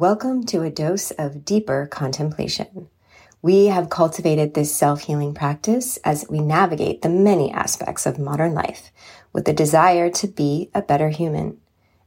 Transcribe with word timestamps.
Welcome 0.00 0.46
to 0.46 0.62
a 0.62 0.70
dose 0.70 1.10
of 1.10 1.44
deeper 1.44 1.86
contemplation. 1.86 2.88
We 3.42 3.66
have 3.66 3.90
cultivated 3.90 4.54
this 4.54 4.74
self 4.74 5.02
healing 5.02 5.34
practice 5.34 5.98
as 5.98 6.24
we 6.30 6.40
navigate 6.40 7.02
the 7.02 7.10
many 7.10 7.52
aspects 7.52 8.06
of 8.06 8.18
modern 8.18 8.54
life 8.54 8.92
with 9.34 9.44
the 9.44 9.52
desire 9.52 10.08
to 10.12 10.26
be 10.26 10.70
a 10.72 10.80
better 10.80 11.10
human. 11.10 11.58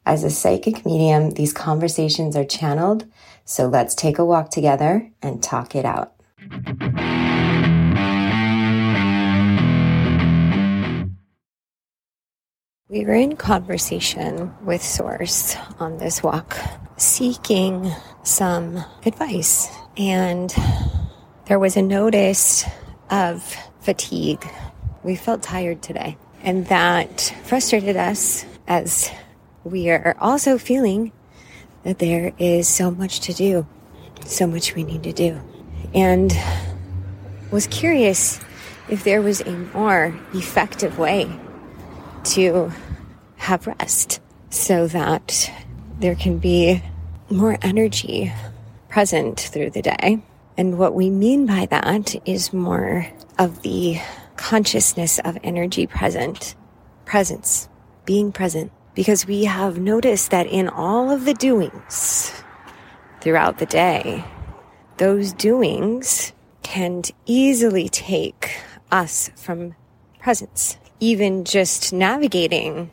As 0.08 0.24
a 0.24 0.32
psychic 0.32 0.88
medium, 0.88 1.36
these 1.36 1.54
conversations 1.54 2.36
are 2.36 2.44
channeled, 2.44 3.06
so 3.46 3.68
let's 3.68 3.94
take 3.94 4.18
a 4.18 4.26
walk 4.26 4.50
together 4.50 5.12
and 5.22 5.44
talk 5.44 5.76
it 5.76 5.86
out. 5.86 6.16
We 12.94 13.06
were 13.06 13.16
in 13.16 13.38
conversation 13.38 14.54
with 14.64 14.84
Source 14.84 15.56
on 15.80 15.98
this 15.98 16.22
walk, 16.22 16.56
seeking 16.96 17.92
some 18.22 18.86
advice. 19.04 19.68
And 19.98 20.54
there 21.48 21.58
was 21.58 21.76
a 21.76 21.82
notice 21.82 22.64
of 23.10 23.42
fatigue. 23.80 24.48
We 25.02 25.16
felt 25.16 25.42
tired 25.42 25.82
today. 25.82 26.18
And 26.44 26.68
that 26.68 27.34
frustrated 27.46 27.98
us 27.98 28.46
as 28.68 29.10
we 29.64 29.90
are 29.90 30.16
also 30.22 30.60
feeling 30.60 31.14
that 31.82 31.98
there 31.98 32.32
is 32.38 32.68
so 32.68 32.92
much 32.92 33.22
to 33.22 33.34
do, 33.34 33.66
so 34.24 34.46
much 34.46 34.76
we 34.76 34.84
need 34.84 35.02
to 35.02 35.14
do. 35.14 35.42
And 35.96 36.32
was 37.50 37.66
curious 37.66 38.40
if 38.88 39.04
there 39.04 39.24
was 39.24 39.42
a 39.42 39.58
more 39.74 40.16
effective 40.36 41.00
way 41.00 41.40
to 42.24 42.72
have 43.38 43.68
rest 43.68 44.22
so 44.50 44.88
that 44.88 45.52
there 46.00 46.16
can 46.16 46.38
be 46.38 46.82
more 47.30 47.58
energy 47.62 48.32
present 48.90 49.40
through 49.40 49.72
the 49.72 49.82
day. 49.82 50.24
And 50.58 50.78
what 50.78 50.94
we 50.94 51.10
mean 51.10 51.46
by 51.46 51.66
that 51.68 52.16
is 52.28 52.54
more 52.54 53.08
of 53.40 53.62
the 53.64 54.00
consciousness 54.38 55.20
of 55.20 55.38
energy 55.44 55.88
present, 55.88 56.56
presence, 57.06 57.68
being 58.06 58.32
present. 58.32 58.72
Because 58.94 59.26
we 59.26 59.46
have 59.46 59.80
noticed 59.80 60.30
that 60.30 60.46
in 60.46 60.68
all 60.68 61.10
of 61.10 61.26
the 61.26 61.34
doings 61.34 62.32
throughout 63.22 63.58
the 63.58 63.66
day, 63.66 64.24
those 64.98 65.34
doings 65.34 66.32
can 66.62 67.02
easily 67.26 67.90
take 67.90 68.60
us 68.92 69.32
from 69.36 69.74
presence 70.20 70.78
even 71.04 71.44
just 71.44 71.92
navigating, 71.92 72.90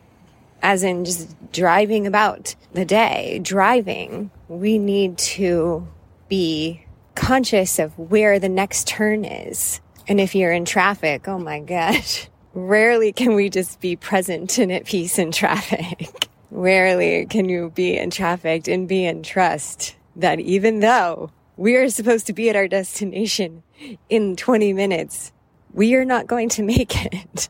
as 0.62 0.82
in 0.82 1.04
just 1.04 1.52
driving 1.52 2.08
about 2.08 2.56
the 2.72 2.84
day, 2.84 3.38
driving, 3.40 4.32
we 4.48 4.78
need 4.78 5.16
to 5.16 5.86
be 6.28 6.84
conscious 7.14 7.78
of 7.78 7.96
where 7.96 8.40
the 8.40 8.48
next 8.48 8.88
turn 8.88 9.24
is. 9.24 9.80
And 10.08 10.20
if 10.20 10.34
you're 10.34 10.50
in 10.50 10.64
traffic, 10.64 11.28
oh 11.28 11.38
my 11.38 11.60
gosh, 11.60 12.28
rarely 12.52 13.12
can 13.12 13.36
we 13.36 13.48
just 13.48 13.80
be 13.80 13.94
present 13.94 14.58
and 14.58 14.72
at 14.72 14.86
peace 14.86 15.16
in 15.16 15.30
traffic. 15.30 16.28
rarely 16.50 17.26
can 17.26 17.48
you 17.48 17.70
be 17.76 17.96
in 17.96 18.10
traffic 18.10 18.66
and 18.66 18.88
be 18.88 19.04
in 19.04 19.22
trust 19.22 19.94
that 20.16 20.40
even 20.40 20.80
though 20.80 21.30
we 21.56 21.76
are 21.76 21.88
supposed 21.88 22.26
to 22.26 22.32
be 22.32 22.50
at 22.50 22.56
our 22.56 22.66
destination 22.66 23.62
in 24.08 24.34
20 24.34 24.72
minutes, 24.72 25.30
we 25.72 25.94
are 25.94 26.04
not 26.04 26.26
going 26.26 26.48
to 26.48 26.64
make 26.64 27.04
it 27.14 27.48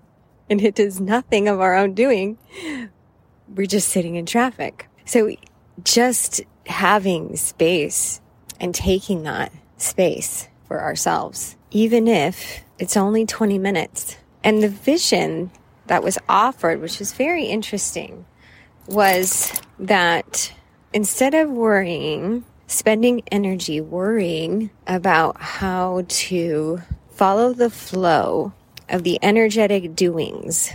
and 0.50 0.60
it 0.60 0.80
is 0.80 1.00
nothing 1.00 1.48
of 1.48 1.60
our 1.60 1.76
own 1.76 1.94
doing. 1.94 2.36
We're 3.48 3.66
just 3.66 3.88
sitting 3.88 4.16
in 4.16 4.26
traffic. 4.26 4.88
So 5.06 5.34
just 5.84 6.42
having 6.66 7.36
space 7.36 8.20
and 8.58 8.74
taking 8.74 9.22
that 9.22 9.52
space 9.76 10.48
for 10.66 10.82
ourselves, 10.82 11.56
even 11.70 12.08
if 12.08 12.62
it's 12.78 12.97
only 12.97 13.25
20 13.25 13.58
minutes. 13.58 14.16
And 14.42 14.62
the 14.62 14.69
vision 14.69 15.50
that 15.86 16.02
was 16.02 16.19
offered, 16.28 16.80
which 16.80 16.98
was 16.98 17.12
very 17.12 17.44
interesting, 17.44 18.26
was 18.86 19.52
that 19.78 20.52
instead 20.92 21.34
of 21.34 21.50
worrying, 21.50 22.44
spending 22.66 23.22
energy 23.30 23.80
worrying 23.80 24.70
about 24.86 25.41
how 25.41 26.04
to 26.08 26.80
follow 27.10 27.52
the 27.52 27.70
flow 27.70 28.52
of 28.90 29.04
the 29.04 29.18
energetic 29.22 29.94
doings, 29.94 30.72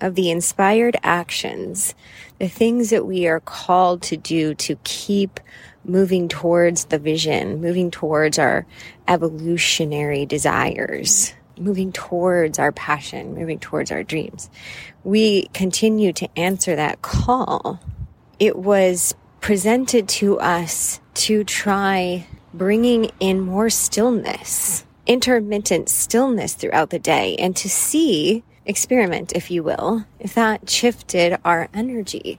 of 0.00 0.14
the 0.14 0.30
inspired 0.30 0.96
actions, 1.02 1.94
the 2.38 2.48
things 2.48 2.90
that 2.90 3.06
we 3.06 3.26
are 3.26 3.40
called 3.40 4.02
to 4.02 4.16
do 4.16 4.54
to 4.54 4.76
keep 4.84 5.38
moving 5.84 6.28
towards 6.28 6.86
the 6.86 6.98
vision, 6.98 7.60
moving 7.60 7.90
towards 7.90 8.38
our 8.38 8.66
evolutionary 9.06 10.26
desires, 10.26 11.32
moving 11.58 11.92
towards 11.92 12.58
our 12.58 12.72
passion, 12.72 13.34
moving 13.34 13.58
towards 13.58 13.90
our 13.90 14.02
dreams. 14.02 14.50
We 15.04 15.48
continue 15.54 16.12
to 16.14 16.28
answer 16.38 16.76
that 16.76 17.02
call. 17.02 17.80
It 18.38 18.56
was 18.56 19.14
presented 19.40 20.08
to 20.08 20.38
us 20.40 21.00
to 21.14 21.44
try 21.44 22.26
bringing 22.54 23.10
in 23.20 23.40
more 23.40 23.70
stillness 23.70 24.84
intermittent 25.08 25.88
stillness 25.88 26.54
throughout 26.54 26.90
the 26.90 26.98
day 26.98 27.34
and 27.36 27.56
to 27.56 27.68
see, 27.68 28.44
experiment, 28.66 29.32
if 29.34 29.50
you 29.50 29.62
will, 29.64 30.04
if 30.20 30.34
that 30.34 30.70
shifted 30.70 31.38
our 31.44 31.68
energy 31.74 32.38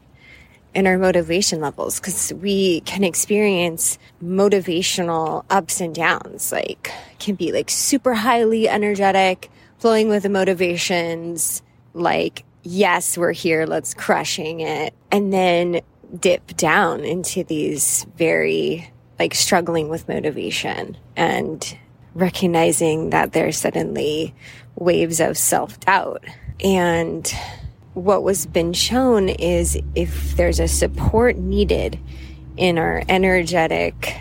and 0.76 0.88
our 0.88 0.98
motivation 0.98 1.60
levels 1.60 2.00
because 2.00 2.32
we 2.34 2.82
can 2.82 3.04
experience 3.04 3.98
motivational 4.24 5.44
ups 5.50 5.82
and 5.82 5.96
downs 5.96 6.52
like 6.52 6.92
can 7.18 7.34
be 7.34 7.52
like 7.52 7.72
super 7.72 8.14
highly 8.14 8.70
energetic 8.70 9.50
flowing 9.80 10.10
with 10.10 10.22
the 10.22 10.30
motivations 10.30 11.64
like 11.96 12.44
yes 12.62 13.18
we're 13.18 13.32
here 13.32 13.66
let's 13.66 13.96
crushing 13.96 14.60
it 14.60 14.94
and 15.12 15.34
then 15.34 15.82
dip 16.20 16.56
down 16.56 17.00
into 17.02 17.44
these 17.44 18.06
very 18.16 18.92
like 19.18 19.34
struggling 19.34 19.90
with 19.90 20.08
motivation 20.08 20.96
and 21.16 21.78
recognizing 22.20 23.10
that 23.12 23.34
there's 23.34 23.58
suddenly 23.58 24.34
waves 24.76 25.20
of 25.20 25.38
self 25.38 25.80
doubt. 25.80 26.24
And 26.64 27.32
what 27.94 28.24
was 28.24 28.46
been 28.46 28.74
shown 28.74 29.30
is 29.30 29.80
if 29.96 30.36
there's 30.36 30.60
a 30.60 30.68
support 30.68 31.38
needed 31.38 32.00
in 32.58 32.78
our 32.78 33.04
energetic 33.10 34.18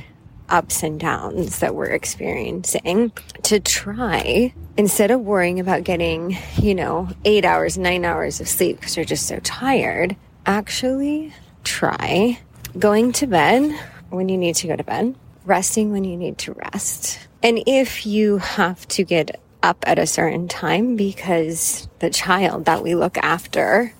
ups 0.48 0.82
and 0.82 0.98
downs 0.98 1.58
that 1.58 1.74
we're 1.74 1.86
experiencing 1.86 3.12
to 3.42 3.60
try 3.60 4.52
instead 4.76 5.10
of 5.10 5.20
worrying 5.20 5.60
about 5.60 5.84
getting, 5.84 6.36
you 6.56 6.74
know, 6.74 7.08
eight 7.24 7.44
hours, 7.44 7.76
nine 7.76 8.04
hours 8.04 8.40
of 8.40 8.48
sleep 8.48 8.78
because 8.78 8.96
you're 8.96 9.04
just 9.04 9.26
so 9.26 9.38
tired, 9.40 10.16
actually 10.46 11.32
try 11.64 12.38
going 12.78 13.12
to 13.12 13.26
bed 13.26 13.78
when 14.10 14.28
you 14.28 14.38
need 14.38 14.54
to 14.54 14.66
go 14.66 14.76
to 14.76 14.84
bed, 14.84 15.14
resting 15.44 15.92
when 15.92 16.04
you 16.04 16.16
need 16.16 16.38
to 16.38 16.52
rest, 16.52 17.27
and 17.42 17.62
if 17.66 18.04
you 18.06 18.38
have 18.38 18.86
to 18.88 19.04
get 19.04 19.40
up 19.62 19.84
at 19.86 19.98
a 19.98 20.06
certain 20.06 20.48
time 20.48 20.96
because 20.96 21.88
the 21.98 22.10
child 22.10 22.64
that 22.64 22.82
we 22.82 22.94
look 22.94 23.18
after 23.18 23.92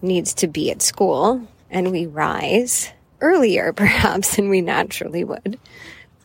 needs 0.00 0.34
to 0.34 0.46
be 0.46 0.70
at 0.70 0.82
school 0.82 1.46
and 1.70 1.90
we 1.90 2.06
rise 2.06 2.90
earlier 3.20 3.72
perhaps 3.76 4.36
than 4.36 4.48
we 4.48 4.60
naturally 4.60 5.24
would, 5.24 5.58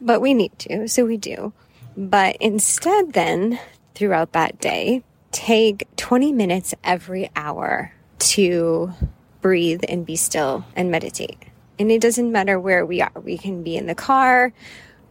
but 0.02 0.22
we 0.22 0.34
need 0.34 0.58
to, 0.60 0.88
so 0.88 1.06
we 1.06 1.18
do. 1.18 1.54
But 1.96 2.38
instead, 2.40 3.14
then 3.14 3.60
throughout 3.96 4.34
that 4.34 4.60
day, 4.60 5.04
take 5.32 5.88
20 5.98 6.32
minutes 6.32 6.74
every 6.84 7.30
hour 7.36 7.92
to 8.20 8.94
breathe 9.42 9.84
and 9.88 10.06
be 10.06 10.16
still 10.16 10.66
and 10.76 10.92
meditate. 10.92 11.38
And 11.80 11.92
it 11.92 12.02
doesn't 12.02 12.32
matter 12.32 12.60
where 12.60 12.86
we 12.86 13.02
are. 13.02 13.12
We 13.16 13.38
can 13.38 13.64
be 13.64 13.76
in 13.76 13.86
the 13.86 13.96
car, 13.96 14.54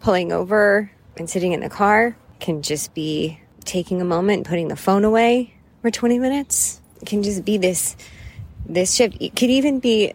pulling 0.00 0.32
over, 0.32 0.90
and 1.18 1.28
sitting 1.28 1.52
in 1.52 1.60
the 1.60 1.68
car 1.68 2.16
can 2.40 2.62
just 2.62 2.94
be 2.94 3.40
taking 3.64 4.00
a 4.00 4.04
moment, 4.04 4.46
putting 4.46 4.68
the 4.68 4.76
phone 4.76 5.04
away 5.04 5.54
for 5.82 5.90
20 5.90 6.18
minutes. 6.18 6.80
It 7.00 7.06
can 7.06 7.22
just 7.22 7.44
be 7.44 7.58
this, 7.58 7.96
this 8.64 8.94
shift. 8.94 9.16
It 9.20 9.36
could 9.36 9.50
even 9.50 9.80
be 9.80 10.12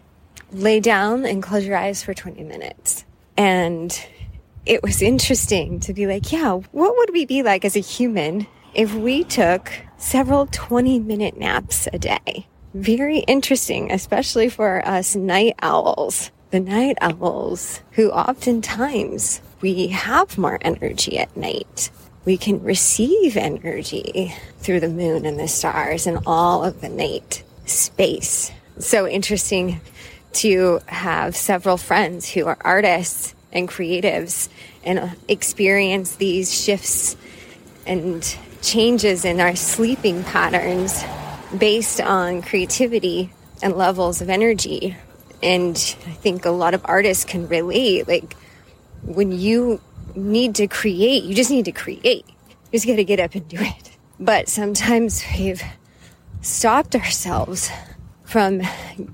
lay 0.52 0.80
down 0.80 1.24
and 1.24 1.42
close 1.42 1.64
your 1.64 1.76
eyes 1.76 2.02
for 2.02 2.14
20 2.14 2.42
minutes. 2.44 3.04
And 3.36 3.98
it 4.66 4.82
was 4.82 5.02
interesting 5.02 5.80
to 5.80 5.94
be 5.94 6.06
like, 6.06 6.30
yeah, 6.32 6.52
what 6.52 6.96
would 6.96 7.10
we 7.12 7.26
be 7.26 7.42
like 7.42 7.64
as 7.64 7.76
a 7.76 7.80
human 7.80 8.46
if 8.74 8.94
we 8.94 9.24
took 9.24 9.72
several 9.96 10.46
20 10.46 10.98
minute 11.00 11.36
naps 11.36 11.88
a 11.92 11.98
day? 11.98 12.46
Very 12.74 13.18
interesting, 13.20 13.92
especially 13.92 14.48
for 14.48 14.86
us 14.86 15.14
night 15.14 15.56
owls. 15.60 16.30
The 16.50 16.60
night 16.60 16.96
owls 17.00 17.80
who 17.92 18.10
oftentimes 18.10 19.40
we 19.62 19.86
have 19.88 20.36
more 20.36 20.58
energy 20.60 21.18
at 21.18 21.34
night. 21.36 21.90
We 22.24 22.36
can 22.36 22.62
receive 22.62 23.36
energy 23.36 24.34
through 24.58 24.80
the 24.80 24.88
moon 24.88 25.24
and 25.24 25.38
the 25.38 25.48
stars 25.48 26.06
and 26.06 26.18
all 26.26 26.64
of 26.64 26.80
the 26.80 26.88
night 26.88 27.42
space. 27.64 28.50
So 28.78 29.06
interesting 29.06 29.80
to 30.34 30.80
have 30.86 31.36
several 31.36 31.76
friends 31.76 32.28
who 32.28 32.46
are 32.46 32.58
artists 32.60 33.34
and 33.52 33.68
creatives 33.68 34.48
and 34.82 34.98
uh, 34.98 35.08
experience 35.28 36.16
these 36.16 36.52
shifts 36.52 37.16
and 37.86 38.36
changes 38.62 39.24
in 39.24 39.40
our 39.40 39.54
sleeping 39.54 40.24
patterns 40.24 41.04
based 41.56 42.00
on 42.00 42.42
creativity 42.42 43.32
and 43.62 43.76
levels 43.76 44.20
of 44.20 44.30
energy. 44.30 44.96
And 45.42 45.76
I 46.06 46.12
think 46.12 46.46
a 46.46 46.50
lot 46.50 46.74
of 46.74 46.82
artists 46.84 47.24
can 47.24 47.48
relate. 47.48 48.08
Like 48.08 48.34
when 49.04 49.32
you 49.32 49.80
need 50.14 50.54
to 50.56 50.66
create, 50.66 51.24
you 51.24 51.34
just 51.34 51.50
need 51.50 51.64
to 51.64 51.72
create. 51.72 52.24
You 52.26 52.72
just 52.72 52.86
got 52.86 52.96
to 52.96 53.04
get 53.04 53.20
up 53.20 53.34
and 53.34 53.46
do 53.48 53.58
it. 53.60 53.96
But 54.18 54.48
sometimes 54.48 55.24
we've 55.36 55.62
stopped 56.40 56.94
ourselves 56.94 57.70
from 58.24 58.62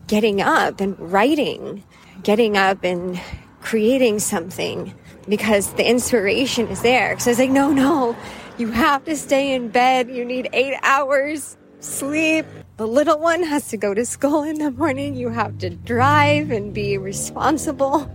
getting 0.06 0.40
up 0.40 0.80
and 0.80 0.98
writing, 0.98 1.82
getting 2.22 2.56
up 2.56 2.84
and 2.84 3.20
creating 3.60 4.18
something 4.18 4.94
because 5.28 5.72
the 5.74 5.88
inspiration 5.88 6.68
is 6.68 6.82
there. 6.82 7.10
Because 7.10 7.24
So 7.24 7.30
it's 7.30 7.40
like, 7.40 7.50
no, 7.50 7.72
no, 7.72 8.16
you 8.58 8.70
have 8.70 9.04
to 9.04 9.16
stay 9.16 9.54
in 9.54 9.68
bed. 9.68 10.10
You 10.10 10.24
need 10.24 10.48
eight 10.52 10.78
hours 10.82 11.56
sleep. 11.80 12.46
The 12.76 12.86
little 12.86 13.18
one 13.18 13.42
has 13.42 13.68
to 13.68 13.76
go 13.76 13.94
to 13.94 14.04
school 14.04 14.42
in 14.42 14.58
the 14.58 14.70
morning. 14.70 15.16
You 15.16 15.30
have 15.30 15.58
to 15.58 15.70
drive 15.70 16.50
and 16.50 16.72
be 16.72 16.98
responsible 16.98 18.10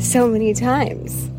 so 0.00 0.28
many 0.28 0.54
times. 0.54 1.30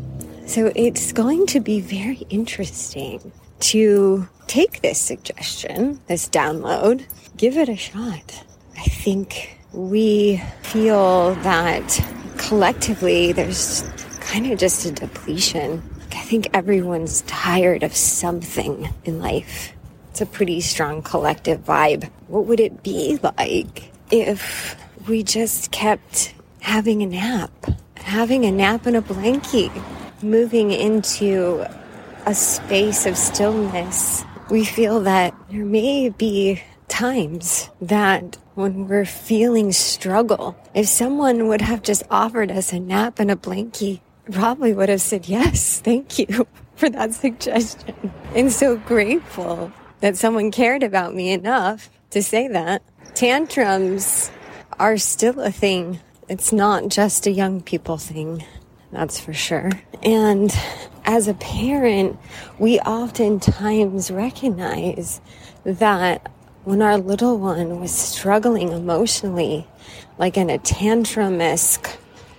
So 0.46 0.72
it's 0.76 1.12
going 1.12 1.46
to 1.48 1.60
be 1.60 1.80
very 1.80 2.22
interesting 2.30 3.32
to 3.60 4.28
take 4.46 4.82
this 4.82 5.00
suggestion, 5.00 6.00
this 6.06 6.28
download, 6.28 7.04
give 7.36 7.56
it 7.56 7.68
a 7.68 7.76
shot. 7.76 8.44
I 8.76 8.84
think 8.84 9.58
we 9.72 10.42
feel 10.62 11.34
that 11.36 12.04
collectively 12.38 13.32
there's 13.32 13.82
kind 14.20 14.50
of 14.50 14.58
just 14.58 14.86
a 14.86 14.92
depletion. 14.92 15.82
I 16.12 16.20
think 16.20 16.48
everyone's 16.54 17.22
tired 17.22 17.82
of 17.82 17.94
something 17.94 18.92
in 19.04 19.20
life. 19.20 19.72
It's 20.10 20.20
a 20.20 20.26
pretty 20.26 20.60
strong 20.60 21.02
collective 21.02 21.64
vibe. 21.64 22.10
What 22.28 22.46
would 22.46 22.60
it 22.60 22.82
be 22.82 23.18
like 23.22 23.90
if 24.10 24.76
we 25.08 25.22
just 25.22 25.70
kept 25.70 26.34
having 26.60 27.02
a 27.02 27.06
nap, 27.06 27.50
having 28.02 28.44
a 28.44 28.52
nap 28.52 28.86
in 28.86 28.96
a 28.96 29.02
blankie, 29.02 29.72
moving 30.22 30.70
into 30.70 31.66
a 32.26 32.34
space 32.34 33.06
of 33.06 33.16
stillness? 33.16 34.24
We 34.50 34.64
feel 34.64 35.00
that 35.00 35.34
there 35.50 35.64
may 35.64 36.10
be 36.10 36.62
times 36.88 37.70
that 37.80 38.36
when 38.54 38.86
we're 38.86 39.06
feeling 39.06 39.72
struggle, 39.72 40.56
if 40.74 40.86
someone 40.86 41.48
would 41.48 41.62
have 41.62 41.82
just 41.82 42.02
offered 42.10 42.50
us 42.50 42.72
a 42.72 42.78
nap 42.78 43.18
and 43.18 43.30
a 43.30 43.36
blankie, 43.36 44.00
probably 44.30 44.72
would 44.72 44.88
have 44.88 45.00
said 45.00 45.26
yes, 45.26 45.80
thank 45.80 46.18
you 46.18 46.46
for 46.76 46.90
that 46.90 47.14
suggestion. 47.14 48.12
And 48.34 48.52
so 48.52 48.76
grateful 48.76 49.72
that 50.00 50.16
someone 50.16 50.50
cared 50.50 50.82
about 50.82 51.14
me 51.14 51.32
enough 51.32 51.88
to 52.10 52.22
say 52.22 52.48
that. 52.48 52.82
Tantrums 53.14 54.30
are 54.78 54.98
still 54.98 55.40
a 55.40 55.50
thing. 55.50 56.00
It's 56.28 56.52
not 56.52 56.88
just 56.88 57.26
a 57.26 57.30
young 57.30 57.60
people 57.60 57.96
thing. 57.96 58.44
That's 58.90 59.18
for 59.18 59.32
sure. 59.32 59.70
And 60.02 60.54
as 61.04 61.28
a 61.28 61.34
parent, 61.34 62.18
we 62.58 62.78
oftentimes 62.80 64.10
recognize 64.10 65.20
that 65.64 66.30
when 66.64 66.82
our 66.82 66.98
little 66.98 67.38
one 67.38 67.80
was 67.80 67.92
struggling 67.92 68.72
emotionally, 68.72 69.66
like 70.18 70.36
in 70.36 70.50
a 70.50 70.58
tantrum 70.58 71.40
esque 71.40 71.98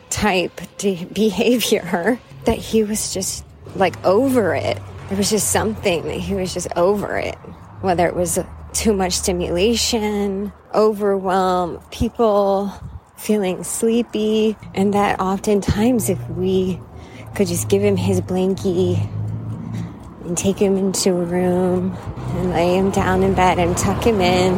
type 0.10 0.62
de- 0.78 1.06
behavior, 1.06 2.20
that 2.46 2.58
he 2.58 2.84
was 2.84 3.14
just 3.14 3.44
like 3.76 4.02
over 4.06 4.54
it 4.56 4.78
there 5.14 5.18
was 5.18 5.30
just 5.30 5.52
something 5.52 6.04
that 6.06 6.20
he 6.20 6.34
was 6.34 6.54
just 6.54 6.68
over 6.76 7.18
it, 7.18 7.36
whether 7.82 8.08
it 8.08 8.16
was 8.16 8.40
too 8.74 8.94
much 8.94 9.14
stimulation, 9.14 10.52
overwhelm, 10.74 11.80
people 11.92 12.74
feeling 13.15 13.63
sleepy, 13.63 14.57
and 14.74 14.94
that 14.94 15.19
oftentimes 15.19 16.10
if 16.10 16.30
we 16.30 16.80
could 17.36 17.48
just 17.48 17.69
give 17.69 17.81
him 17.81 17.98
his 17.98 18.21
blankie 18.21 19.10
and 20.25 20.38
take 20.38 20.57
him 20.57 20.77
into 20.77 21.10
a 21.12 21.25
room 21.25 21.95
and 22.36 22.51
lay 22.51 22.77
him 22.77 22.92
down 22.92 23.24
in 23.24 23.33
bed 23.33 23.60
and 23.60 23.77
tuck 23.77 24.06
him 24.06 24.21
in, 24.21 24.54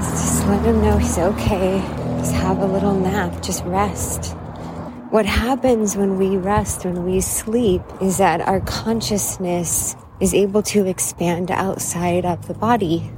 just 0.00 0.46
let 0.46 0.64
him 0.64 0.80
know 0.82 0.96
he's 0.98 1.18
okay. 1.18 1.80
Just 2.18 2.34
have 2.34 2.58
a 2.58 2.66
little 2.66 2.94
nap, 2.94 3.42
just 3.42 3.64
rest. 3.64 4.34
What 5.10 5.26
happens 5.26 5.96
when 5.96 6.18
we 6.18 6.36
rest, 6.36 6.84
when 6.84 7.04
we 7.04 7.20
sleep, 7.20 7.82
is 8.00 8.18
that 8.18 8.40
our 8.42 8.60
consciousness 8.60 9.96
is 10.20 10.34
able 10.34 10.62
to 10.62 10.86
expand 10.86 11.50
outside 11.50 12.24
of 12.24 12.46
the 12.46 12.54
body. 12.54 13.10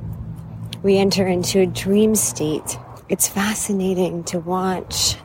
We 0.83 0.97
enter 0.99 1.27
into 1.27 1.61
a 1.61 1.67
dream 1.67 2.15
state. 2.15 2.79
It's 3.09 3.29
fascinating 3.29 4.25
to 4.25 4.39
watch 4.39 5.17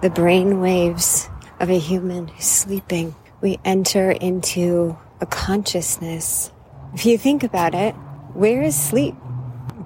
the 0.00 0.10
brain 0.10 0.60
waves 0.60 1.28
of 1.58 1.68
a 1.68 1.78
human 1.78 2.28
who's 2.28 2.46
sleeping. 2.46 3.14
We 3.40 3.58
enter 3.64 4.12
into 4.12 4.96
a 5.20 5.26
consciousness. 5.26 6.52
If 6.94 7.04
you 7.04 7.18
think 7.18 7.42
about 7.42 7.74
it, 7.74 7.94
where 8.32 8.62
is 8.62 8.76
sleep? 8.76 9.14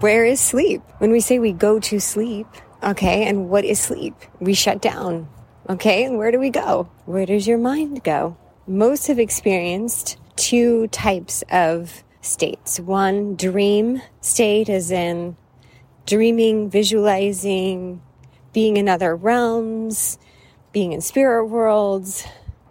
Where 0.01 0.25
is 0.25 0.39
sleep? 0.39 0.83
When 0.99 1.11
we 1.11 1.21
say 1.21 1.39
we 1.39 1.53
go 1.53 1.81
to 1.81 1.99
sleep, 1.99 2.47
okay, 2.83 3.27
and 3.27 3.49
what 3.49 3.65
is 3.65 3.81
sleep? 3.81 4.15
We 4.39 4.55
shut 4.55 4.83
down. 4.83 5.29
Okay, 5.69 6.05
and 6.05 6.19
where 6.19 6.31
do 6.31 6.39
we 6.39 6.51
go? 6.51 6.91
Where 7.07 7.27
does 7.27 7.49
your 7.49 7.59
mind 7.59 8.05
go? 8.05 8.37
Most 8.67 9.07
have 9.07 9.19
experienced 9.19 10.19
two 10.37 10.89
types 10.89 11.43
of 11.51 12.05
states. 12.21 12.79
One, 12.79 13.35
dream 13.35 14.03
state, 14.21 14.69
as 14.69 14.91
in 14.91 15.37
dreaming, 16.11 16.69
visualizing, 16.69 18.03
being 18.53 18.77
in 18.77 18.89
other 18.89 19.15
realms, 19.15 20.19
being 20.73 20.91
in 20.91 21.01
spirit 21.01 21.47
worlds, 21.47 22.27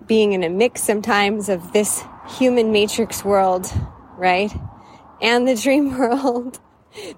being 0.06 0.34
in 0.34 0.44
a 0.44 0.50
mix 0.50 0.84
sometimes 0.84 1.48
of 1.48 1.72
this 1.72 2.04
human 2.38 2.74
matrix 2.74 3.24
world, 3.24 3.72
right? 4.18 4.54
And 5.22 5.48
the 5.48 5.56
dream 5.56 5.98
world. 5.98 6.60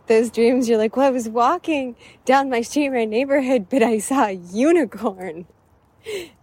Those 0.06 0.30
dreams, 0.30 0.70
you're 0.70 0.78
like, 0.78 0.96
well, 0.96 1.08
I 1.08 1.10
was 1.10 1.28
walking 1.28 1.96
down 2.24 2.52
my 2.52 2.62
street, 2.62 2.88
in 2.88 2.94
my 2.94 3.06
neighborhood, 3.06 3.68
but 3.68 3.82
I 3.82 3.98
saw 3.98 4.26
a 4.26 4.34
unicorn. 4.34 5.48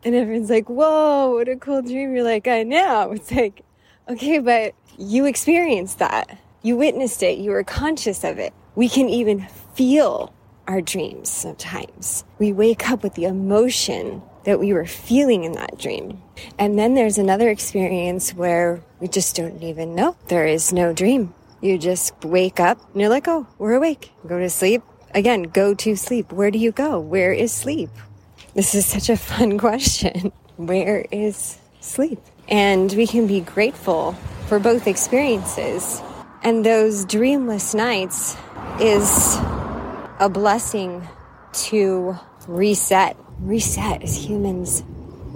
And 0.02 0.14
everyone's 0.14 0.50
like, 0.50 0.68
whoa, 0.68 1.34
what 1.34 1.48
a 1.48 1.54
cool 1.54 1.82
dream. 1.82 2.16
You're 2.16 2.24
like, 2.24 2.48
I 2.48 2.64
know. 2.64 3.12
It's 3.16 3.30
like, 3.30 3.62
okay, 4.08 4.40
but 4.40 4.74
you 4.98 5.24
experienced 5.26 6.00
that. 6.00 6.36
You 6.62 6.76
witnessed 6.76 7.22
it. 7.22 7.38
You 7.38 7.52
were 7.52 7.62
conscious 7.62 8.24
of 8.24 8.40
it. 8.40 8.52
We 8.74 8.88
can 8.88 9.08
even 9.08 9.46
feel 9.78 10.34
our 10.66 10.80
dreams 10.80 11.30
sometimes. 11.30 12.24
We 12.40 12.52
wake 12.52 12.90
up 12.90 13.04
with 13.04 13.14
the 13.14 13.26
emotion 13.26 14.22
that 14.42 14.58
we 14.58 14.72
were 14.72 14.86
feeling 14.86 15.44
in 15.44 15.52
that 15.52 15.78
dream. 15.78 16.20
And 16.58 16.76
then 16.76 16.94
there's 16.94 17.16
another 17.16 17.48
experience 17.48 18.34
where 18.34 18.82
we 18.98 19.06
just 19.06 19.36
don't 19.36 19.62
even 19.62 19.94
know. 19.94 20.16
There 20.26 20.46
is 20.46 20.72
no 20.72 20.92
dream. 20.92 21.32
You 21.60 21.78
just 21.78 22.12
wake 22.24 22.58
up 22.58 22.80
and 22.90 23.00
you're 23.00 23.08
like, 23.08 23.28
oh, 23.28 23.46
we're 23.58 23.74
awake. 23.74 24.10
Go 24.26 24.40
to 24.40 24.50
sleep. 24.50 24.82
Again, 25.14 25.44
go 25.44 25.74
to 25.74 25.94
sleep. 25.94 26.32
Where 26.32 26.50
do 26.50 26.58
you 26.58 26.72
go? 26.72 26.98
Where 26.98 27.32
is 27.32 27.52
sleep? 27.52 27.90
This 28.54 28.74
is 28.74 28.84
such 28.84 29.08
a 29.08 29.16
fun 29.16 29.58
question. 29.66 30.32
Where 30.56 31.06
is 31.12 31.56
sleep? 31.78 32.18
And 32.48 32.92
we 32.94 33.06
can 33.06 33.28
be 33.28 33.42
grateful 33.42 34.14
for 34.48 34.58
both 34.58 34.88
experiences. 34.88 36.02
And 36.42 36.66
those 36.66 37.04
dreamless 37.04 37.74
nights 37.74 38.36
is 38.80 39.38
a 40.18 40.28
blessing 40.28 41.06
to 41.52 42.16
reset. 42.46 43.16
Reset 43.40 44.02
as 44.02 44.16
humans. 44.16 44.82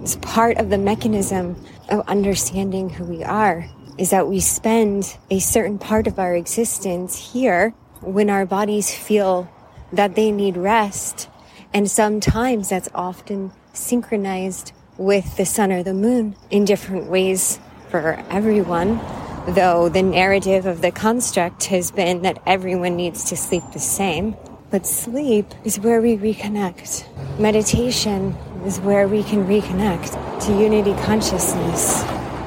It's 0.00 0.16
part 0.16 0.56
of 0.58 0.70
the 0.70 0.78
mechanism 0.78 1.56
of 1.88 2.00
understanding 2.08 2.90
who 2.90 3.04
we 3.04 3.22
are 3.22 3.68
is 3.96 4.10
that 4.10 4.26
we 4.26 4.40
spend 4.40 5.16
a 5.30 5.38
certain 5.38 5.78
part 5.78 6.06
of 6.06 6.18
our 6.18 6.34
existence 6.34 7.32
here 7.32 7.70
when 8.00 8.28
our 8.28 8.44
bodies 8.44 8.92
feel 8.92 9.48
that 9.92 10.16
they 10.16 10.32
need 10.32 10.56
rest 10.56 11.28
and 11.74 11.90
sometimes 11.90 12.68
that's 12.70 12.88
often 12.94 13.52
synchronized 13.72 14.72
with 14.98 15.36
the 15.36 15.46
sun 15.46 15.72
or 15.72 15.82
the 15.82 15.94
moon 15.94 16.36
in 16.50 16.64
different 16.64 17.08
ways 17.08 17.58
for 17.88 18.14
everyone. 18.30 19.00
Though 19.46 19.88
the 19.88 20.02
narrative 20.02 20.66
of 20.66 20.82
the 20.82 20.90
construct 20.90 21.64
has 21.66 21.90
been 21.90 22.22
that 22.22 22.42
everyone 22.46 22.96
needs 22.96 23.24
to 23.24 23.36
sleep 23.36 23.64
the 23.72 23.78
same. 23.78 24.36
But 24.72 24.86
sleep 24.86 25.46
is 25.64 25.78
where 25.78 26.00
we 26.00 26.16
reconnect. 26.16 27.04
Meditation 27.38 28.32
is 28.64 28.80
where 28.80 29.06
we 29.06 29.22
can 29.22 29.46
reconnect 29.46 30.46
to 30.46 30.58
unity 30.58 30.94
consciousness, 31.04 32.02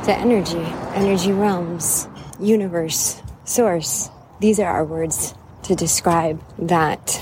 to 0.05 0.11
energy, 0.11 0.65
energy 0.95 1.31
realms, 1.31 2.07
universe, 2.39 3.21
source. 3.43 4.09
These 4.39 4.59
are 4.59 4.67
our 4.69 4.83
words 4.83 5.35
to 5.63 5.75
describe 5.75 6.41
that 6.57 7.21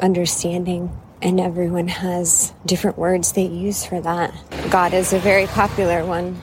understanding 0.00 0.92
And 1.22 1.38
everyone 1.38 1.86
has 1.86 2.52
different 2.66 2.98
words 2.98 3.32
they 3.32 3.46
use 3.46 3.86
for 3.86 4.00
that. 4.00 4.34
God 4.70 4.92
is 4.92 5.12
a 5.12 5.20
very 5.20 5.46
popular 5.46 6.04
one. 6.04 6.40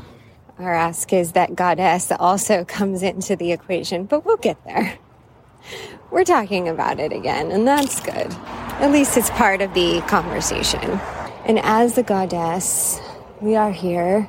Our 0.57 0.73
ask 0.73 1.11
is 1.11 1.33
that 1.33 1.53
goddess 1.53 2.13
also 2.17 2.63
comes 2.63 3.03
into 3.03 3.35
the 3.35 3.51
equation, 3.51 4.05
but 4.05 4.25
we'll 4.25 4.37
get 4.37 4.63
there. 4.63 4.97
We're 6.11 6.23
talking 6.23 6.67
about 6.67 6.99
it 6.99 7.13
again, 7.13 7.51
and 7.51 7.67
that's 7.67 7.99
good. 7.99 8.33
At 8.81 8.91
least 8.91 9.15
it's 9.15 9.29
part 9.29 9.61
of 9.61 9.75
the 9.75 10.01
conversation. 10.07 10.99
And 11.45 11.59
as 11.59 11.93
the 11.93 12.01
goddess, 12.01 12.99
we 13.41 13.55
are 13.55 13.71
here 13.71 14.27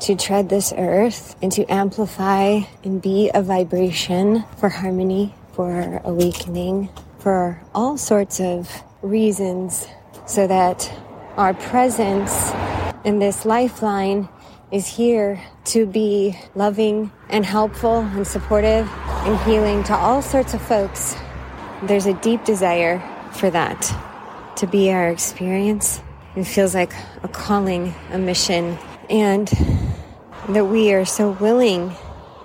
to 0.00 0.16
tread 0.16 0.48
this 0.48 0.72
earth 0.74 1.36
and 1.42 1.52
to 1.52 1.70
amplify 1.70 2.60
and 2.82 3.02
be 3.02 3.30
a 3.34 3.42
vibration 3.42 4.44
for 4.56 4.70
harmony, 4.70 5.34
for 5.52 6.00
awakening, 6.02 6.88
for 7.18 7.60
all 7.74 7.98
sorts 7.98 8.40
of 8.40 8.82
reasons, 9.02 9.86
so 10.24 10.46
that 10.46 10.90
our 11.36 11.52
presence 11.52 12.52
in 13.04 13.18
this 13.18 13.44
lifeline 13.44 14.30
is 14.70 14.86
here 14.86 15.42
to 15.64 15.86
be 15.86 16.38
loving 16.54 17.10
and 17.28 17.44
helpful 17.44 18.00
and 18.00 18.26
supportive 18.26 18.88
and 19.24 19.38
healing 19.40 19.82
to 19.84 19.94
all 19.94 20.20
sorts 20.20 20.52
of 20.54 20.60
folks. 20.60 21.16
There's 21.84 22.06
a 22.06 22.14
deep 22.14 22.44
desire 22.44 23.02
for 23.32 23.50
that 23.50 23.80
to 24.56 24.66
be 24.66 24.90
our 24.90 25.08
experience. 25.08 26.02
It 26.36 26.44
feels 26.44 26.74
like 26.74 26.92
a 27.22 27.28
calling, 27.28 27.94
a 28.10 28.18
mission, 28.18 28.76
and 29.08 29.48
that 30.48 30.66
we 30.66 30.92
are 30.92 31.04
so 31.04 31.30
willing 31.30 31.94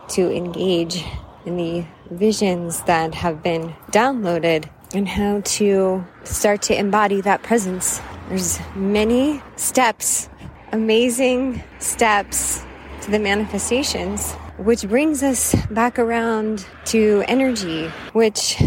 to 0.10 0.32
engage 0.32 1.04
in 1.46 1.58
the 1.58 1.86
visions 2.10 2.82
that 2.84 3.16
have 3.16 3.44
been 3.44 3.74
downloaded 3.92 4.70
and 4.94 5.08
how 5.08 5.42
to 5.42 6.06
start 6.24 6.62
to 6.64 6.78
embody 6.78 7.20
that 7.22 7.44
presence. 7.44 8.00
There's 8.30 8.60
many 8.76 9.42
steps, 9.56 10.30
amazing 10.74 11.64
steps 11.78 12.66
to 13.02 13.12
the 13.12 13.20
manifestations, 13.20 14.34
which 14.58 14.88
brings 14.90 15.22
us 15.22 15.54
back 15.70 16.00
around 16.00 16.66
to 16.86 17.24
energy, 17.28 17.88
which 18.14 18.62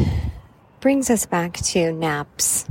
brings 0.81 1.11
us 1.11 1.27
back 1.27 1.55
to 1.55 1.93
naps. 1.93 2.65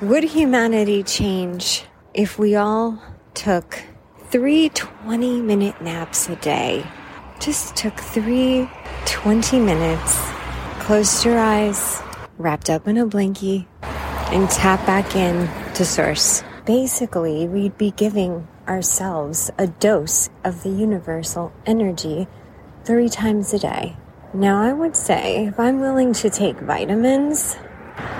Would 0.00 0.24
humanity 0.24 1.02
change 1.02 1.84
if 2.14 2.38
we 2.38 2.56
all 2.56 2.98
took 3.34 3.82
three 4.30 4.70
20 4.70 5.42
minute 5.42 5.80
naps 5.82 6.28
a 6.30 6.36
day. 6.36 6.86
Just 7.40 7.76
took 7.76 7.94
three 7.94 8.70
20 9.04 9.60
minutes, 9.60 10.18
closed 10.80 11.26
your 11.26 11.38
eyes, 11.38 12.00
wrapped 12.38 12.70
up 12.70 12.88
in 12.88 12.96
a 12.96 13.06
blankie, 13.06 13.66
and 14.32 14.48
tap 14.48 14.84
back 14.86 15.14
in 15.14 15.46
to 15.74 15.84
source. 15.84 16.42
Basically, 16.64 17.46
we'd 17.46 17.76
be 17.76 17.90
giving 17.90 18.46
ourselves 18.68 19.50
a 19.58 19.66
dose 19.66 20.28
of 20.44 20.62
the 20.62 20.68
universal 20.68 21.52
energy 21.66 22.28
three 22.84 23.08
times 23.08 23.52
a 23.54 23.58
day. 23.58 23.96
Now, 24.34 24.62
I 24.62 24.72
would 24.72 24.94
say 24.94 25.46
if 25.46 25.58
I'm 25.58 25.80
willing 25.80 26.12
to 26.14 26.30
take 26.30 26.58
vitamins 26.60 27.56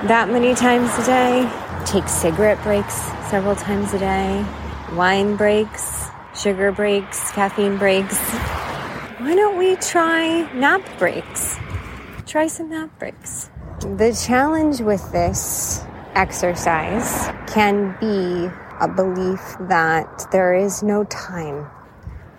that 0.03 0.29
many 0.29 0.55
times 0.55 0.89
a 0.97 1.05
day, 1.05 1.83
take 1.85 2.07
cigarette 2.07 2.61
breaks 2.63 2.95
several 3.29 3.55
times 3.55 3.93
a 3.93 3.99
day, 3.99 4.45
wine 4.93 5.35
breaks, 5.35 6.09
sugar 6.35 6.71
breaks, 6.71 7.31
caffeine 7.31 7.77
breaks. 7.77 8.17
Why 9.19 9.35
don't 9.35 9.57
we 9.57 9.75
try 9.75 10.51
nap 10.53 10.81
breaks? 10.97 11.57
Try 12.25 12.47
some 12.47 12.69
nap 12.69 12.89
breaks. 12.97 13.49
The 13.81 14.19
challenge 14.25 14.81
with 14.81 15.11
this 15.11 15.83
exercise 16.15 17.29
can 17.47 17.95
be 17.99 18.49
a 18.79 18.87
belief 18.87 19.57
that 19.61 20.27
there 20.31 20.53
is 20.53 20.81
no 20.83 21.03
time. 21.05 21.69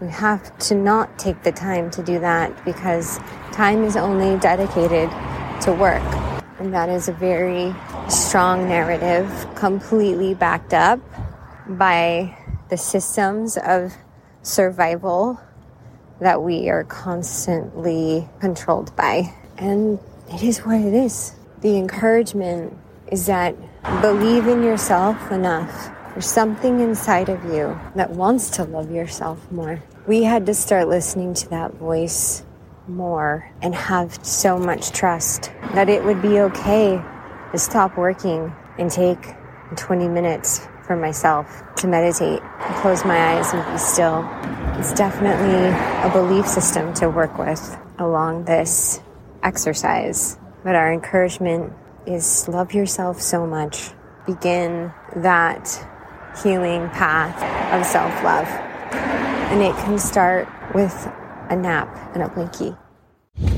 We 0.01 0.09
have 0.09 0.57
to 0.59 0.75
not 0.75 1.19
take 1.19 1.43
the 1.43 1.53
time 1.53 1.91
to 1.93 2.03
do 2.03 2.19
that 2.21 2.65
because 2.65 3.19
time 3.53 3.85
is 3.85 3.97
only 3.97 4.39
dedicated 4.39 5.11
to 5.63 5.73
work. 5.73 6.03
And 6.59 6.73
that 6.73 6.89
is 6.89 7.09
a 7.09 7.13
very 7.13 7.75
strong 8.09 8.69
narrative, 8.69 9.47
completely 9.55 10.35
backed 10.35 10.73
up 10.73 11.01
by 11.67 12.37
the 12.71 12.77
systems 12.77 13.59
of 13.59 13.93
survival 14.43 15.41
that 16.21 16.43
we 16.43 16.69
are 16.71 16.85
constantly 16.85 18.29
controlled 18.41 18.95
by. 18.97 19.35
And 19.59 19.99
it 20.33 20.43
is 20.43 20.61
what 20.61 20.81
it 20.81 20.95
is. 20.95 21.35
The 21.61 21.77
encouragement 21.77 22.77
is 23.11 23.27
that 23.27 23.55
believe 24.01 24.47
in 24.47 24.63
yourself 24.63 25.31
enough. 25.31 25.91
There's 26.13 26.27
something 26.27 26.81
inside 26.81 27.29
of 27.29 27.45
you 27.45 27.79
that 27.95 28.11
wants 28.11 28.51
to 28.51 28.65
love 28.65 28.91
yourself 28.91 29.51
more. 29.53 29.81
We 30.09 30.25
had 30.25 30.45
to 30.47 30.55
start 30.55 30.89
listening 30.89 31.35
to 31.35 31.49
that 31.51 31.75
voice 31.75 32.43
more 32.89 33.49
and 33.63 33.73
have 33.77 34.19
so 34.25 34.59
much 34.59 34.91
trust 34.91 35.53
that 35.75 35.89
it 35.89 36.05
would 36.05 36.21
be 36.21 36.41
okay 36.41 37.01
to 37.53 37.59
stop 37.59 37.97
working 37.97 38.53
and 38.77 38.91
take 38.91 39.25
20 39.77 40.09
minutes 40.09 40.67
for 40.85 40.97
myself 40.97 41.63
to 41.77 41.87
meditate, 41.87 42.43
close 42.81 43.05
my 43.05 43.37
eyes 43.37 43.53
and 43.53 43.65
be 43.73 43.79
still. 43.79 44.29
It's 44.81 44.93
definitely 44.93 45.69
a 46.03 46.11
belief 46.13 46.49
system 46.49 46.93
to 46.95 47.09
work 47.09 47.39
with 47.39 47.79
along 47.99 48.47
this 48.47 49.01
exercise. 49.45 50.37
But 50.65 50.75
our 50.75 50.93
encouragement 50.93 51.73
is 52.05 52.49
love 52.49 52.75
yourself 52.75 53.21
so 53.21 53.47
much. 53.47 53.91
Begin 54.27 54.93
that 55.15 55.87
healing 56.43 56.89
path 56.91 57.37
of 57.73 57.87
self 57.87 58.13
love. 58.23 58.47
And 59.53 59.63
it 59.63 59.75
can 59.85 59.99
start 59.99 60.49
with 60.75 60.95
a 61.49 61.57
nap 61.57 61.89
and 62.15 62.23
a 62.23 62.29
blankie. 62.29 62.77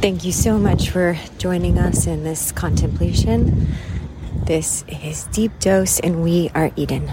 Thank 0.00 0.24
you 0.24 0.32
so 0.32 0.58
much 0.58 0.90
for 0.90 1.18
joining 1.38 1.78
us 1.78 2.06
in 2.06 2.24
this 2.24 2.52
contemplation. 2.52 3.68
This 4.46 4.84
is 4.88 5.24
Deep 5.26 5.58
Dose, 5.60 6.00
and 6.00 6.22
we 6.22 6.50
are 6.54 6.72
Eden. 6.76 7.10